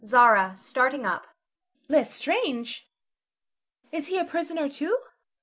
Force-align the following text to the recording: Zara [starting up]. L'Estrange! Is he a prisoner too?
Zara 0.03 0.55
[starting 0.57 1.05
up]. 1.05 1.27
L'Estrange! 1.87 2.89
Is 3.91 4.07
he 4.07 4.17
a 4.17 4.25
prisoner 4.25 4.67
too? 4.67 4.97